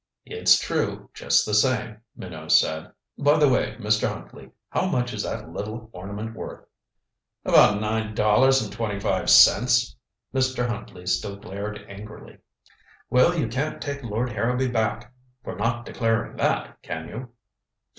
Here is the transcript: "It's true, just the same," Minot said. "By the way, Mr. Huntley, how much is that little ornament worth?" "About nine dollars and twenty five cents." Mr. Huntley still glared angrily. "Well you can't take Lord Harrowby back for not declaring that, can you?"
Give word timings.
"It's 0.25 0.57
true, 0.57 1.11
just 1.13 1.45
the 1.45 1.53
same," 1.53 1.97
Minot 2.15 2.51
said. 2.53 2.91
"By 3.19 3.37
the 3.37 3.47
way, 3.47 3.75
Mr. 3.79 4.07
Huntley, 4.11 4.49
how 4.69 4.87
much 4.87 5.13
is 5.13 5.21
that 5.21 5.51
little 5.53 5.91
ornament 5.93 6.35
worth?" 6.35 6.65
"About 7.45 7.79
nine 7.79 8.15
dollars 8.15 8.63
and 8.63 8.73
twenty 8.73 8.99
five 8.99 9.29
cents." 9.29 9.95
Mr. 10.33 10.67
Huntley 10.67 11.05
still 11.05 11.35
glared 11.35 11.85
angrily. 11.87 12.39
"Well 13.11 13.37
you 13.37 13.47
can't 13.47 13.79
take 13.79 14.01
Lord 14.01 14.31
Harrowby 14.31 14.69
back 14.69 15.13
for 15.43 15.55
not 15.55 15.85
declaring 15.85 16.35
that, 16.37 16.81
can 16.81 17.07
you?" 17.07 17.29